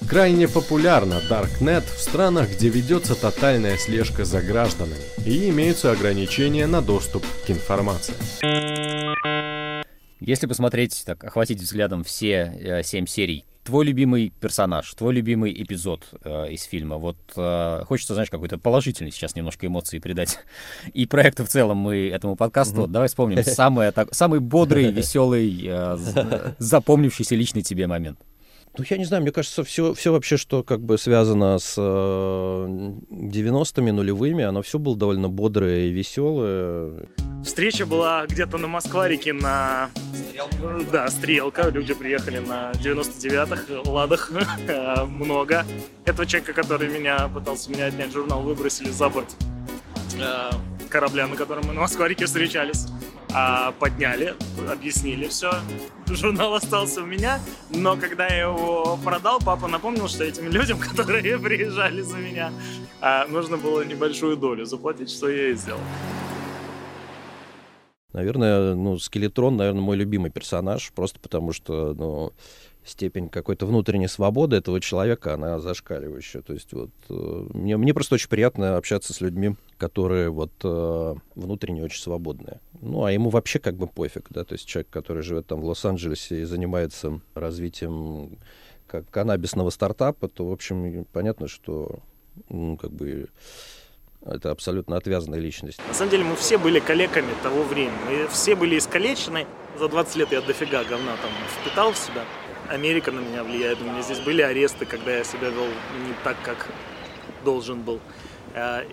Крайне 0.08 0.48
популярна 0.48 1.22
Darknet 1.30 1.84
в 1.84 2.00
странах, 2.00 2.52
где 2.52 2.70
ведется 2.70 3.16
тотальная 3.16 3.78
слежка 3.78 4.26
за 4.26 4.42
гражданами 4.42 5.02
и 5.26 5.50
имеются 5.50 5.92
ограничения 5.92 6.68
на 6.68 6.82
доступ 6.82 7.26
к 7.46 7.50
информации. 7.50 8.14
Если 10.20 10.48
посмотреть, 10.48 11.04
так, 11.06 11.24
охватить 11.24 11.60
взглядом 11.60 12.04
все 12.04 12.54
э, 12.58 12.84
семь 12.84 13.06
серий, 13.08 13.46
твой 13.64 13.86
любимый 13.86 14.32
персонаж, 14.40 14.94
твой 14.94 15.14
любимый 15.14 15.52
эпизод 15.62 16.06
э, 16.24 16.52
из 16.52 16.64
фильма, 16.64 16.98
вот 16.98 17.18
э, 17.36 17.84
хочется, 17.86 18.14
знаешь, 18.14 18.30
какой-то 18.30 18.58
положительный 18.58 19.12
сейчас 19.12 19.36
немножко 19.36 19.68
эмоции 19.68 20.00
придать. 20.00 20.40
И 20.94 21.06
проекту 21.06 21.46
в 21.46 21.50
целом 21.50 21.78
мы 21.78 22.10
этому 22.10 22.36
подкасту, 22.36 22.84
mm-hmm. 22.84 22.88
давай 22.88 23.08
вспомним 23.08 23.44
самый, 23.44 23.92
так, 23.92 24.14
самый 24.14 24.40
бодрый, 24.40 24.92
веселый, 24.92 25.62
э, 25.66 26.54
запомнившийся 26.58 27.36
личный 27.36 27.62
тебе 27.62 27.88
момент. 27.88 28.20
Ну, 28.76 28.84
я 28.90 28.98
не 28.98 29.06
знаю, 29.06 29.22
мне 29.22 29.32
кажется, 29.32 29.64
все, 29.64 29.94
все 29.94 30.12
вообще, 30.12 30.36
что 30.36 30.64
как 30.64 30.82
бы 30.82 30.98
связано 30.98 31.60
с 31.60 31.78
90-ми, 31.78 33.92
нулевыми, 33.92 34.44
оно 34.44 34.64
все 34.64 34.80
было 34.80 34.98
довольно 34.98 35.30
бодрое 35.30 35.86
и 35.86 35.92
веселое. 35.92 37.08
Встреча 37.44 37.86
была 37.86 38.26
где-то 38.26 38.58
на 38.58 38.68
Москварике 38.68 39.34
на... 39.34 39.92
Стрелка. 40.14 40.92
Да, 40.92 41.08
Стрелка. 41.10 41.70
Люди 41.70 41.94
приехали 41.94 42.40
на 42.40 42.72
99-х, 42.72 43.92
Ладах. 43.92 44.32
Много. 45.08 45.68
Этого 46.06 46.26
человека, 46.26 46.54
который 46.54 46.90
меня 46.90 47.28
пытался 47.28 47.70
меня 47.70 47.86
отнять 47.86 48.12
журнал, 48.12 48.42
выбросили 48.42 48.90
за 48.90 49.10
борт 49.10 49.36
э, 50.18 50.50
корабля, 50.90 51.28
на 51.28 51.36
котором 51.36 51.68
мы 51.68 51.74
на 51.74 51.82
Москварике 51.82 52.26
встречались 52.26 52.88
а, 53.34 53.72
подняли, 53.74 54.36
объяснили 54.70 55.28
все. 55.28 55.52
Журнал 56.08 56.54
остался 56.54 57.02
у 57.02 57.06
меня, 57.06 57.40
но 57.70 57.98
когда 57.98 58.28
я 58.28 58.42
его 58.42 58.98
продал, 59.04 59.40
папа 59.40 59.68
напомнил, 59.68 60.08
что 60.08 60.24
этим 60.24 60.50
людям, 60.50 60.80
которые 60.96 61.40
приезжали 61.40 62.02
за 62.02 62.18
меня, 62.18 62.54
а, 63.02 63.26
нужно 63.28 63.58
было 63.58 63.84
небольшую 63.84 64.38
долю 64.38 64.66
заплатить, 64.66 65.10
что 65.10 65.30
я 65.30 65.50
и 65.50 65.56
сделал. 65.56 65.82
Наверное, 68.14 68.76
ну, 68.76 69.00
Скелетрон, 69.00 69.58
наверное, 69.58 69.82
мой 69.82 69.98
любимый 69.98 70.30
персонаж, 70.30 70.92
просто 70.94 71.20
потому 71.20 71.52
что, 71.52 71.96
ну, 71.96 72.32
степень 72.86 73.30
какой-то 73.30 73.66
внутренней 73.66 74.08
свободы 74.08 74.58
этого 74.58 74.82
человека, 74.82 75.34
она 75.34 75.60
зашкаливающая. 75.60 76.42
То 76.42 76.54
есть 76.54 76.74
вот 76.74 76.92
э, 77.10 77.46
мне, 77.54 77.78
мне 77.78 77.94
просто 77.94 78.16
очень 78.16 78.30
приятно 78.30 78.78
общаться 78.78 79.14
с 79.14 79.22
людьми, 79.22 79.56
которые 79.78 80.30
вот 80.30 80.52
э, 80.64 81.16
внутренне 81.36 81.84
очень 81.84 82.02
свободные. 82.02 82.60
Ну, 82.82 83.04
а 83.04 83.12
ему 83.12 83.30
вообще 83.30 83.60
как 83.60 83.76
бы 83.76 83.88
пофиг, 83.88 84.28
да, 84.30 84.44
то 84.44 84.54
есть 84.54 84.66
человек, 84.66 84.90
который 84.90 85.24
живет 85.24 85.48
там 85.48 85.62
в 85.62 85.66
Лос-Анджелесе 85.66 86.42
и 86.42 86.46
занимается 86.46 87.22
развитием 87.36 88.38
как 88.88 89.10
каннабисного 89.10 89.70
стартапа, 89.70 90.28
то, 90.28 90.48
в 90.48 90.52
общем, 90.52 91.06
понятно, 91.12 91.48
что 91.48 92.00
ну, 92.50 92.78
как 92.78 92.92
бы 92.92 93.30
это 94.26 94.52
абсолютно 94.52 94.98
отвязанная 94.98 95.40
личность. 95.40 95.80
На 95.88 95.94
самом 95.94 96.12
деле 96.12 96.24
мы 96.24 96.36
все 96.36 96.58
были 96.58 96.80
коллегами 96.80 97.34
того 97.42 97.64
времени. 97.64 97.94
Мы 98.10 98.28
все 98.28 98.56
были 98.56 98.78
искалечены. 98.78 99.46
За 99.80 99.88
20 99.88 100.16
лет 100.18 100.32
я 100.32 100.42
дофига 100.42 100.84
говна 100.84 101.14
там 101.22 101.32
впитал 101.60 101.94
в 101.94 101.98
себя. 101.98 102.24
Америка 102.70 103.12
на 103.12 103.20
меня 103.20 103.44
влияет. 103.44 103.82
У 103.82 103.84
меня 103.84 104.02
здесь 104.02 104.20
были 104.20 104.42
аресты, 104.42 104.86
когда 104.86 105.18
я 105.18 105.24
себя 105.24 105.50
вел 105.50 105.66
не 105.66 106.14
так, 106.24 106.38
как 106.44 106.68
должен 107.44 107.82
был. 107.82 108.00
Э, 108.54 108.84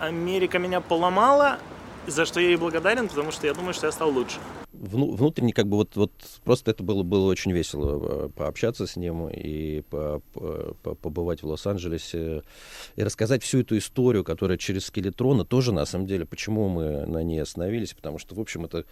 Америка 0.00 0.58
меня 0.58 0.80
поломала, 0.80 1.58
за 2.06 2.26
что 2.26 2.40
я 2.40 2.48
ей 2.48 2.56
благодарен, 2.56 3.08
потому 3.08 3.32
что 3.32 3.46
я 3.46 3.54
думаю, 3.54 3.72
что 3.72 3.86
я 3.86 3.92
стал 3.92 4.10
лучше. 4.10 4.38
Внутренне 4.78 5.52
как 5.52 5.66
бы 5.68 5.76
вот, 5.76 5.96
вот 5.96 6.12
просто 6.44 6.70
это 6.70 6.82
было, 6.82 7.02
было 7.02 7.30
очень 7.30 7.52
весело 7.52 8.26
э, 8.26 8.28
пообщаться 8.28 8.86
с 8.86 8.96
ним 8.96 9.28
и 9.28 9.82
по, 9.82 10.20
по, 10.32 10.94
побывать 10.94 11.42
в 11.42 11.46
Лос-Анджелесе 11.46 12.42
и 12.96 13.02
рассказать 13.02 13.42
всю 13.42 13.60
эту 13.60 13.78
историю, 13.78 14.24
которая 14.24 14.58
через 14.58 14.86
скелетрона 14.86 15.44
тоже 15.44 15.72
на 15.72 15.86
самом 15.86 16.06
деле, 16.06 16.26
почему 16.26 16.68
мы 16.68 17.06
на 17.06 17.22
ней 17.22 17.40
остановились, 17.40 17.94
потому 17.94 18.18
что, 18.18 18.34
в 18.34 18.40
общем, 18.40 18.64
это 18.64 18.84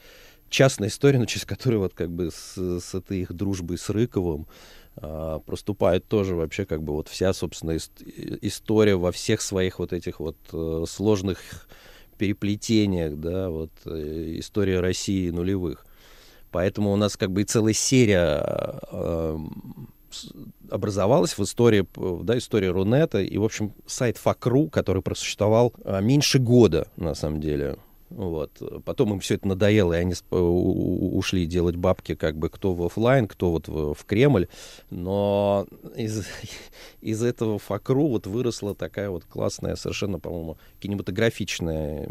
частная 0.48 0.88
история, 0.88 1.18
но 1.20 1.26
через 1.26 1.44
которую 1.44 1.80
вот 1.80 1.94
как 1.94 2.10
бы 2.10 2.30
с, 2.30 2.56
с 2.56 2.94
этой 2.94 3.20
их 3.20 3.32
дружбой 3.32 3.78
с 3.78 3.88
Рыковым 3.90 4.46
а, 4.96 5.40
проступает 5.40 6.06
тоже 6.06 6.34
вообще 6.34 6.64
как 6.66 6.82
бы 6.82 6.92
вот 6.92 7.08
вся, 7.08 7.32
собственно, 7.32 7.72
ист, 7.72 7.92
история 8.42 8.96
во 8.96 9.12
всех 9.12 9.40
своих 9.40 9.78
вот 9.78 9.92
этих 9.92 10.20
вот 10.20 10.36
э, 10.52 10.84
сложных 10.88 11.68
переплетениях, 12.14 13.16
да, 13.16 13.50
вот 13.50 13.70
э, 13.86 14.36
история 14.38 14.80
России 14.80 15.30
нулевых. 15.30 15.84
Поэтому 16.50 16.92
у 16.92 16.96
нас 16.96 17.16
как 17.16 17.32
бы 17.32 17.42
и 17.42 17.44
целая 17.44 17.72
серия 17.72 18.42
э, 18.92 19.38
образовалась 20.70 21.36
в 21.36 21.42
истории, 21.42 21.86
да, 22.22 22.38
история 22.38 22.70
Рунета 22.70 23.20
и, 23.20 23.36
в 23.38 23.44
общем, 23.44 23.72
сайт 23.86 24.18
Факру, 24.18 24.68
который 24.68 25.02
просуществовал 25.02 25.72
э, 25.84 26.00
меньше 26.00 26.38
года, 26.38 26.88
на 26.96 27.14
самом 27.14 27.40
деле. 27.40 27.76
Вот. 28.14 28.62
Потом 28.84 29.14
им 29.14 29.20
все 29.20 29.34
это 29.34 29.48
надоело, 29.48 29.92
и 29.92 29.96
они 29.96 30.14
ушли 30.30 31.46
делать 31.46 31.74
бабки, 31.74 32.14
как 32.14 32.36
бы 32.36 32.48
кто 32.48 32.72
в 32.72 32.84
офлайн, 32.84 33.26
кто 33.26 33.50
вот 33.50 33.66
в, 33.66 33.94
в 33.94 34.04
Кремль. 34.04 34.46
Но 34.90 35.66
из, 35.96 36.24
из 37.00 37.22
этого 37.24 37.58
факру 37.58 38.06
вот 38.06 38.26
выросла 38.26 38.74
такая 38.74 39.10
вот 39.10 39.24
классная, 39.24 39.74
совершенно, 39.74 40.20
по-моему, 40.20 40.58
кинематографичная 40.78 42.08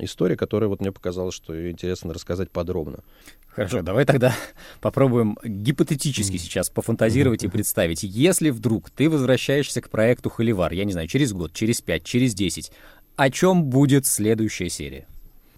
история, 0.00 0.36
которая 0.36 0.68
вот 0.68 0.80
мне 0.80 0.92
показалось, 0.92 1.34
что 1.34 1.54
ее 1.54 1.70
интересно 1.70 2.12
рассказать 2.12 2.50
подробно. 2.50 3.00
Хорошо, 3.48 3.80
давай 3.80 4.04
тогда 4.04 4.34
попробуем 4.82 5.38
гипотетически 5.42 6.36
сейчас 6.36 6.68
пофантазировать 6.68 7.44
и 7.44 7.48
представить. 7.48 8.02
Если 8.02 8.50
вдруг 8.50 8.90
ты 8.90 9.08
возвращаешься 9.08 9.80
к 9.80 9.88
проекту 9.88 10.28
Холивар, 10.28 10.72
я 10.72 10.84
не 10.84 10.92
знаю, 10.92 11.08
через 11.08 11.32
год, 11.32 11.54
через 11.54 11.80
пять, 11.80 12.04
через 12.04 12.34
десять, 12.34 12.70
о 13.16 13.30
чем 13.30 13.64
будет 13.64 14.06
следующая 14.06 14.68
серия? 14.68 15.06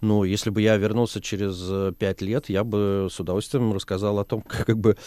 Ну, 0.05 0.23
если 0.23 0.51
бы 0.51 0.61
я 0.61 0.77
вернулся 0.77 1.19
через 1.19 1.59
э, 1.67 1.91
пять 1.97 2.21
лет, 2.21 2.47
я 2.49 2.63
бы 2.63 3.07
с 3.09 3.19
удовольствием 3.19 3.73
рассказал 3.73 4.19
о 4.19 4.23
том, 4.23 4.41
как, 4.47 4.67
как 4.67 4.77
бы, 4.77 4.97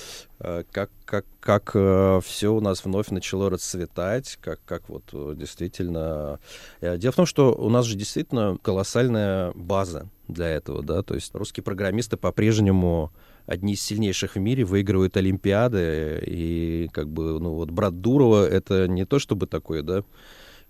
э, 0.41 0.65
как, 0.73 0.91
как, 1.05 1.25
как 1.39 1.71
э, 1.75 2.21
все 2.25 2.53
у 2.53 2.61
нас 2.61 2.85
вновь 2.85 3.11
начало 3.11 3.49
расцветать, 3.49 4.39
как, 4.41 4.59
как 4.65 4.89
вот 4.89 5.05
действительно... 5.39 6.41
Дело 6.81 7.13
в 7.13 7.17
том, 7.17 7.27
что 7.27 7.55
у 7.55 7.71
нас 7.71 7.87
же 7.87 7.97
действительно 7.97 8.59
колоссальная 8.61 9.53
база 9.55 10.09
для 10.27 10.49
этого, 10.49 10.83
да, 10.83 11.03
то 11.03 11.15
есть 11.15 11.33
русские 11.33 11.63
программисты 11.63 12.17
по-прежнему 12.17 13.13
одни 13.47 13.75
из 13.75 13.83
сильнейших 13.83 14.35
в 14.35 14.41
мире, 14.41 14.65
выигрывают 14.65 15.17
Олимпиады, 15.17 16.23
и 16.27 16.89
как 16.93 17.09
бы, 17.09 17.39
ну 17.39 17.53
вот 17.53 17.71
брат 17.71 18.01
Дурова 18.01 18.47
это 18.47 18.89
не 18.89 19.07
то 19.07 19.21
чтобы 19.21 19.47
такое, 19.47 19.83
да, 19.83 20.03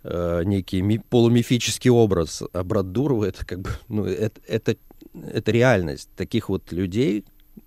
э, 0.05 0.43
некий 0.45 0.83
ми- 0.83 1.01
полумифический 1.11 1.91
образ, 1.91 2.43
а 2.53 2.65
брат 2.65 2.93
Дурова 2.93 3.25
это 3.25 3.47
как 3.47 3.61
бы, 3.61 3.71
ну, 3.89 4.05
это, 4.05 4.41
это, 4.47 4.77
это 5.15 5.51
реальность. 5.51 6.09
Таких 6.17 6.49
вот 6.49 6.73
людей, 6.73 7.25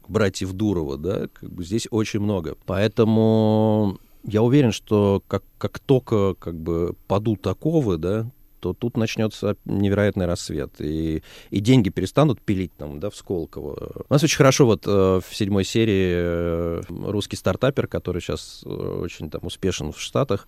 братьев 0.08 0.54
Дурова, 0.54 0.98
да, 0.98 1.28
как 1.34 1.52
бы 1.52 1.64
здесь 1.64 1.88
очень 1.92 2.20
много. 2.20 2.56
Поэтому 2.66 3.98
я 4.24 4.42
уверен, 4.42 4.72
что 4.72 5.24
как, 5.28 5.44
как 5.58 5.80
только 5.80 6.36
как 6.36 6.56
бы 6.56 6.96
падут 7.08 7.46
оковы, 7.48 7.98
да, 7.98 8.30
то 8.60 8.74
тут 8.74 8.96
начнется 8.96 9.58
невероятный 9.66 10.28
рассвет. 10.28 10.80
И, 10.80 11.24
и 11.50 11.60
деньги 11.60 11.90
перестанут 11.90 12.40
пилить 12.40 12.72
там, 12.78 13.00
да, 13.00 13.10
в 13.10 13.16
Сколково. 13.16 14.04
У 14.08 14.14
нас 14.14 14.24
очень 14.24 14.38
хорошо 14.38 14.68
вот 14.68 14.84
э, 14.86 14.90
в 14.90 15.36
седьмой 15.36 15.66
серии 15.66 16.14
э, 16.14 16.82
русский 16.90 17.38
стартапер, 17.38 17.88
который 17.88 18.22
сейчас 18.22 18.62
э, 18.64 18.70
очень 18.70 19.32
там 19.32 19.42
успешен 19.44 19.92
в 19.92 20.00
Штатах, 20.00 20.48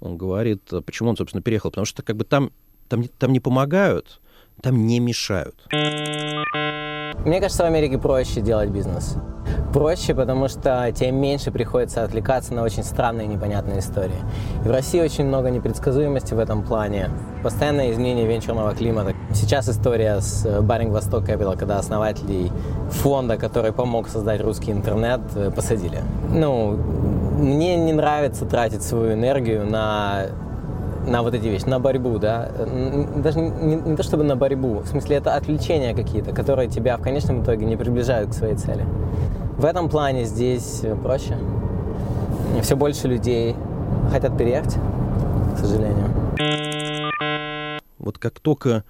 он 0.00 0.16
говорит, 0.16 0.62
э, 0.72 0.80
почему 0.80 1.10
он, 1.10 1.16
собственно, 1.16 1.42
переехал. 1.42 1.70
Потому 1.70 1.84
что 1.84 2.02
как 2.02 2.16
бы 2.16 2.24
там, 2.24 2.50
там, 2.88 3.04
там 3.18 3.32
не 3.32 3.40
помогают, 3.40 4.20
там 4.62 4.86
не 4.86 5.00
мешают. 5.00 5.56
Мне 7.24 7.40
кажется, 7.40 7.64
в 7.64 7.66
Америке 7.66 7.98
проще 7.98 8.40
делать 8.40 8.70
бизнес. 8.70 9.16
Проще, 9.72 10.14
потому 10.14 10.48
что 10.48 10.90
тем 10.94 11.16
меньше 11.16 11.50
приходится 11.50 12.04
отвлекаться 12.04 12.54
на 12.54 12.62
очень 12.62 12.84
странные 12.84 13.26
и 13.26 13.28
непонятные 13.28 13.80
истории. 13.80 14.16
И 14.64 14.68
в 14.68 14.70
России 14.70 15.00
очень 15.00 15.26
много 15.26 15.50
непредсказуемости 15.50 16.32
в 16.34 16.38
этом 16.38 16.62
плане. 16.62 17.10
Постоянное 17.42 17.90
изменение 17.92 18.26
венчурного 18.26 18.74
климата. 18.74 19.14
Сейчас 19.34 19.68
история 19.68 20.20
с 20.20 20.62
Баринг 20.62 20.92
Восток 20.92 21.24
Capital, 21.24 21.58
когда 21.58 21.78
основателей 21.78 22.50
фонда, 22.90 23.36
который 23.36 23.72
помог 23.72 24.08
создать 24.08 24.40
русский 24.40 24.70
интернет, 24.70 25.20
э, 25.34 25.50
посадили. 25.50 26.00
Ну, 26.30 26.78
мне 27.38 27.76
не 27.76 27.92
нравится 27.92 28.44
тратить 28.44 28.82
свою 28.82 29.14
энергию 29.14 29.64
на 29.64 30.26
на 31.06 31.22
вот 31.22 31.32
эти 31.32 31.46
вещи, 31.46 31.64
на 31.64 31.80
борьбу, 31.80 32.18
да, 32.18 32.50
даже 33.16 33.40
не, 33.40 33.76
не 33.76 33.96
то 33.96 34.02
чтобы 34.02 34.24
на 34.24 34.36
борьбу, 34.36 34.80
в 34.80 34.88
смысле 34.88 35.16
это 35.16 35.34
отвлечения 35.36 35.94
какие-то, 35.94 36.32
которые 36.32 36.68
тебя 36.68 36.98
в 36.98 37.00
конечном 37.00 37.42
итоге 37.42 37.64
не 37.64 37.76
приближают 37.76 38.30
к 38.30 38.34
своей 38.34 38.56
цели. 38.56 38.84
В 39.56 39.64
этом 39.64 39.88
плане 39.88 40.24
здесь 40.24 40.82
проще. 41.02 41.38
Все 42.62 42.76
больше 42.76 43.08
людей 43.08 43.56
хотят 44.10 44.36
переехать, 44.36 44.76
к 45.54 45.58
сожалению. 45.58 46.10
Вот 47.98 48.18
как 48.18 48.38
только 48.40 48.84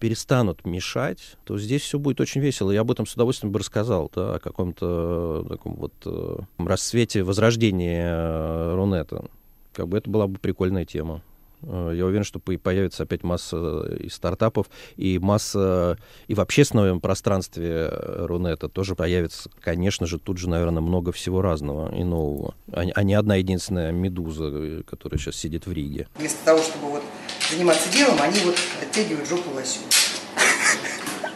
перестанут 0.00 0.64
мешать, 0.64 1.36
то 1.44 1.58
здесь 1.58 1.82
все 1.82 1.98
будет 1.98 2.20
очень 2.20 2.40
весело. 2.40 2.70
Я 2.70 2.80
об 2.80 2.90
этом 2.90 3.06
с 3.06 3.14
удовольствием 3.14 3.52
бы 3.52 3.60
рассказал, 3.60 4.10
да, 4.14 4.36
о 4.36 4.38
каком-то 4.38 5.46
таком 5.48 5.74
вот 5.74 5.92
э, 6.06 6.38
расцвете, 6.58 7.22
возрождении 7.22 8.00
э, 8.02 8.74
Рунета. 8.74 9.26
Как 9.72 9.86
бы 9.86 9.98
это 9.98 10.10
была 10.10 10.26
бы 10.26 10.38
прикольная 10.38 10.84
тема. 10.84 11.22
Э, 11.62 11.92
я 11.94 12.06
уверен, 12.06 12.24
что 12.24 12.38
появится 12.40 13.04
опять 13.04 13.22
масса 13.22 13.56
э, 13.86 13.96
и 14.04 14.08
стартапов, 14.08 14.66
и 14.96 15.18
масса 15.18 15.98
и 16.26 16.34
в 16.34 16.40
общественном 16.40 17.00
пространстве 17.00 17.88
э, 17.90 18.26
Рунета 18.26 18.68
тоже 18.68 18.94
появится, 18.94 19.50
конечно 19.60 20.06
же, 20.06 20.18
тут 20.18 20.38
же, 20.38 20.48
наверное, 20.48 20.82
много 20.82 21.12
всего 21.12 21.42
разного 21.42 21.94
и 21.94 22.04
нового, 22.04 22.54
а, 22.72 22.84
а 22.94 23.02
не 23.02 23.14
одна 23.14 23.36
единственная 23.36 23.92
медуза, 23.92 24.82
которая 24.86 25.18
сейчас 25.18 25.36
сидит 25.36 25.66
в 25.66 25.72
Риге. 25.72 26.08
Вместо 26.16 26.44
того, 26.44 26.62
чтобы 26.62 26.90
вот 26.90 27.02
заниматься 27.50 27.90
делом, 27.92 28.20
они 28.20 28.40
вот 28.40 28.56
оттягивают 28.80 29.28
жопу 29.28 29.50
лосю. 29.54 29.80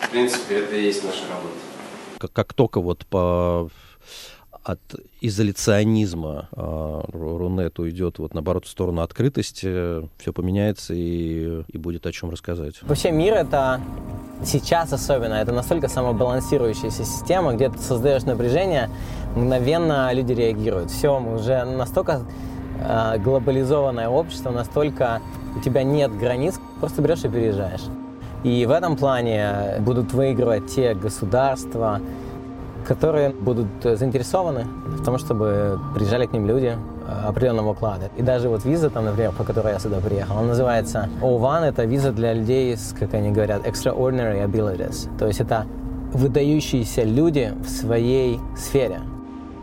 В 0.02 0.11
принципе, 0.11 0.59
это 0.59 0.76
и 0.76 0.85
есть 0.85 1.04
наша 1.04 1.23
работа. 1.28 1.54
Как, 2.18 2.33
как 2.33 2.54
только 2.54 2.80
вот 2.80 3.04
по 3.06 3.68
от 4.64 4.80
изоляционизма 5.21 6.49
а, 6.52 7.04
Рунет 7.12 7.78
уйдет 7.78 8.18
вот 8.18 8.33
наоборот 8.33 8.64
в 8.64 8.68
сторону 8.68 9.02
открытости, 9.02 10.09
все 10.18 10.33
поменяется 10.33 10.94
и, 10.94 11.62
и 11.68 11.76
будет 11.78 12.06
о 12.06 12.12
чем 12.12 12.30
рассказать. 12.30 12.83
Вообще 12.83 13.11
мир 13.11 13.35
это 13.35 13.83
сейчас 14.42 14.92
особенно, 14.94 15.35
это 15.35 15.52
настолько 15.52 15.88
самобалансирующаяся 15.88 17.04
система, 17.04 17.52
где 17.52 17.68
ты 17.68 17.78
создаешь 17.78 18.23
напряжение, 18.23 18.88
мгновенно 19.37 20.11
люди 20.14 20.33
реагируют. 20.33 20.90
Все, 20.90 21.21
мы 21.21 21.35
уже 21.35 21.64
настолько 21.64 22.23
э, 22.80 23.18
глобализованное 23.18 24.08
общество, 24.08 24.50
настолько 24.50 25.20
у 25.56 25.60
тебя 25.60 25.82
нет 25.82 26.16
границ, 26.16 26.60
просто 26.80 27.02
берешь 27.02 27.24
и 27.24 27.28
переезжаешь. 27.28 27.84
И 28.42 28.66
в 28.66 28.70
этом 28.70 28.96
плане 28.96 29.76
будут 29.80 30.12
выигрывать 30.12 30.66
те 30.66 30.94
государства, 30.94 32.00
которые 32.86 33.30
будут 33.30 33.68
заинтересованы 33.82 34.66
в 34.86 35.04
том, 35.04 35.18
чтобы 35.18 35.80
приезжали 35.94 36.26
к 36.26 36.32
ним 36.32 36.46
люди 36.46 36.76
э, 36.76 37.26
определенного 37.26 37.70
уклада. 37.70 38.10
И 38.16 38.22
даже 38.22 38.48
вот 38.48 38.64
виза, 38.64 38.90
там, 38.90 39.06
например, 39.06 39.32
по 39.32 39.44
которой 39.44 39.72
я 39.72 39.78
сюда 39.78 40.00
приехал, 40.00 40.36
она 40.38 40.48
называется 40.48 41.08
O1, 41.22 41.64
это 41.64 41.84
виза 41.84 42.12
для 42.12 42.34
людей 42.34 42.76
с, 42.76 42.94
как 42.98 43.14
они 43.14 43.30
говорят, 43.30 43.66
extraordinary 43.66 44.44
abilities. 44.44 45.08
То 45.18 45.26
есть 45.26 45.40
это 45.40 45.66
выдающиеся 46.12 47.02
люди 47.02 47.52
в 47.64 47.68
своей 47.68 48.38
сфере. 48.56 49.00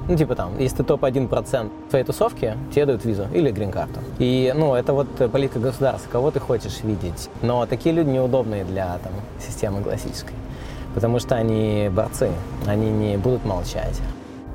Ну, 0.07 0.15
типа 0.15 0.35
там, 0.35 0.57
если 0.59 0.77
ты 0.77 0.83
топ-1% 0.83 1.69
твоей 1.89 2.03
тусовки, 2.03 2.57
тебе 2.73 2.85
дают 2.85 3.05
визу 3.05 3.27
или 3.33 3.51
грин-карту. 3.51 3.99
И, 4.19 4.53
ну, 4.55 4.73
это 4.75 4.93
вот 4.93 5.07
политика 5.31 5.59
государства, 5.59 6.09
кого 6.11 6.31
ты 6.31 6.39
хочешь 6.39 6.81
видеть. 6.83 7.29
Но 7.41 7.65
такие 7.65 7.93
люди 7.93 8.09
неудобные 8.09 8.65
для 8.65 8.97
там, 8.97 9.13
системы 9.39 9.81
классической 9.81 10.33
потому 10.93 11.19
что 11.19 11.35
они 11.35 11.89
борцы, 11.91 12.31
они 12.67 12.89
не 12.89 13.17
будут 13.17 13.45
молчать. 13.45 13.99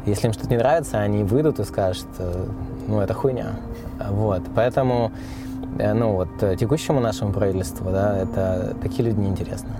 Если 0.05 0.27
им 0.27 0.33
что-то 0.33 0.51
не 0.51 0.57
нравится, 0.57 0.99
они 0.99 1.25
выйдут 1.25 1.59
и 1.59 1.65
скажут, 1.65 2.07
э, 2.19 2.47
ну, 2.87 3.01
это 3.01 3.13
хуйня. 3.13 3.57
Вот, 4.11 4.43
поэтому, 4.55 5.11
э, 5.79 5.93
ну, 5.95 6.13
вот, 6.13 6.29
текущему 6.59 7.01
нашему 7.01 7.33
правительству, 7.33 7.91
да, 7.91 8.17
это 8.19 8.77
такие 8.81 9.09
люди 9.09 9.19
неинтересны. 9.19 9.71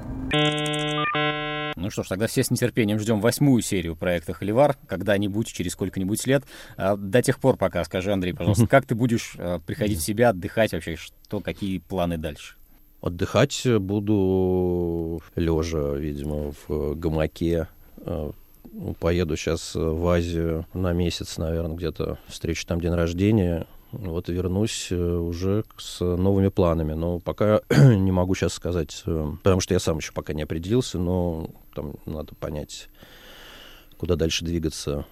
Ну 1.87 1.91
что 1.91 2.03
ж, 2.03 2.09
тогда 2.09 2.27
все 2.27 2.43
с 2.43 2.51
нетерпением 2.51 2.99
ждем 2.99 3.21
восьмую 3.21 3.63
серию 3.63 3.95
проекта 3.95 4.33
«Холивар», 4.33 4.77
когда-нибудь, 4.89 5.47
через 5.47 5.75
сколько-нибудь 5.75 6.27
лет. 6.27 6.43
А 6.77 6.97
до 6.97 7.23
тех 7.23 7.39
пор 7.39 7.57
пока, 7.57 7.85
скажи, 7.85 8.13
Андрей, 8.13 8.33
пожалуйста, 8.33 8.67
как 8.67 8.87
ты 8.87 8.97
будешь 8.97 9.35
э, 9.39 9.61
приходить 9.65 10.01
в 10.01 10.03
себя, 10.03 10.31
отдыхать 10.31 10.73
вообще, 10.73 10.97
что, 10.97 11.39
какие 11.39 11.79
планы 11.79 12.19
дальше? 12.19 12.57
Отдыхать 13.03 13.65
буду 13.79 15.23
лежа, 15.37 15.95
видимо, 15.95 16.55
в 16.67 16.97
гамаке. 16.97 17.69
Э, 17.99 18.33
поеду 18.99 19.37
сейчас 19.37 19.77
в 19.77 20.09
Азию 20.09 20.67
на 20.75 20.93
месяц, 20.93 21.39
наверное, 21.39 21.77
где-то 21.77 22.19
встречу 22.27 22.67
там 22.67 22.81
день 22.81 22.95
рождения. 22.95 23.69
Вот 23.99 24.29
вернусь 24.29 24.89
э, 24.91 24.97
уже 24.97 25.65
с 25.79 26.01
новыми 26.01 26.49
планами. 26.49 26.93
Но 26.93 27.19
пока 27.19 27.61
не 27.71 28.13
могу 28.13 28.35
сейчас 28.35 28.53
сказать, 28.53 29.03
э, 29.07 29.33
потому 29.43 29.61
что 29.61 29.75
я 29.75 29.81
сам 29.81 29.99
еще 29.99 30.13
пока 30.13 30.33
не 30.33 30.43
определился, 30.43 30.99
но 30.99 31.51
там 31.75 31.95
надо 32.05 32.35
понять, 32.35 32.89
куда 33.97 34.17
дальше 34.17 34.45
двигаться. 34.45 35.07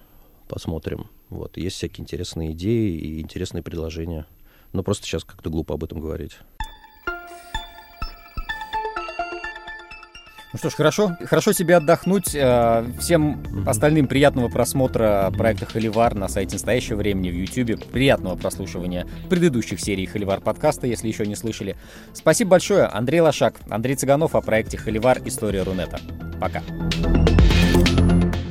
Посмотрим. 0.47 1.09
Вот. 1.29 1.57
Есть 1.57 1.77
всякие 1.77 2.03
интересные 2.03 2.51
идеи 2.51 2.95
и 2.97 3.21
интересные 3.21 3.63
предложения. 3.63 4.27
Но 4.73 4.83
просто 4.83 5.05
сейчас 5.07 5.23
как-то 5.23 5.49
глупо 5.49 5.73
об 5.73 5.83
этом 5.83 5.99
говорить. 5.99 6.37
Ну 10.55 10.59
что 10.59 10.69
ж, 10.69 10.73
хорошо. 10.75 11.17
Хорошо 11.25 11.51
себе 11.51 11.75
отдохнуть. 11.75 12.33
Э, 12.33 12.85
всем 12.97 13.43
остальным 13.67 14.07
приятного 14.07 14.47
просмотра 14.47 15.29
проекта 15.37 15.65
Холивар 15.65 16.15
на 16.15 16.29
сайте 16.29 16.53
настоящего 16.53 16.95
времени 16.95 17.29
в 17.29 17.33
YouTube. 17.33 17.85
Приятного 17.91 18.37
прослушивания 18.37 19.05
предыдущих 19.29 19.81
серий 19.81 20.05
Холивар 20.05 20.39
подкаста, 20.39 20.87
если 20.87 21.09
еще 21.09 21.25
не 21.25 21.35
слышали. 21.35 21.75
Спасибо 22.13 22.51
большое. 22.51 22.85
Андрей 22.85 23.19
Лошак, 23.19 23.55
Андрей 23.69 23.97
Цыганов 23.97 24.33
о 24.33 24.39
проекте 24.39 24.77
Холивар 24.77 25.19
История 25.25 25.63
Рунета. 25.63 25.99
Пока. 26.39 26.63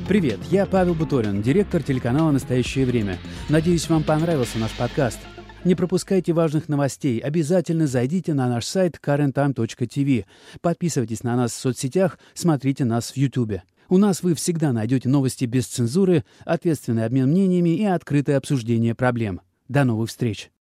Привет, 0.07 0.41
я 0.51 0.67
Павел 0.67 0.93
Буторин, 0.93 1.41
директор 1.41 1.83
телеканала 1.83 2.31
«Настоящее 2.33 2.85
время». 2.85 3.17
Надеюсь, 3.49 3.89
вам 3.89 4.03
понравился 4.03 4.59
наш 4.59 4.73
подкаст. 4.73 5.21
Не 5.65 5.75
пропускайте 5.75 6.35
важных 6.35 6.69
новостей. 6.69 7.19
Обязательно 7.21 7.87
зайдите 7.87 8.35
на 8.35 8.49
наш 8.49 8.67
сайт 8.67 8.99
currenttime.tv. 9.03 10.27
Подписывайтесь 10.61 11.23
на 11.23 11.37
нас 11.37 11.53
в 11.53 11.57
соцсетях, 11.57 12.19
смотрите 12.35 12.85
нас 12.85 13.13
в 13.13 13.17
YouTube. 13.17 13.63
У 13.89 13.97
нас 13.97 14.23
вы 14.23 14.35
всегда 14.35 14.73
найдете 14.73 15.09
новости 15.09 15.47
без 15.47 15.67
цензуры, 15.67 16.25
ответственный 16.45 17.07
обмен 17.07 17.31
мнениями 17.31 17.71
и 17.77 17.85
открытое 17.85 18.37
обсуждение 18.37 18.95
проблем. 18.95 19.41
До 19.69 19.85
новых 19.85 20.11
встреч! 20.11 20.51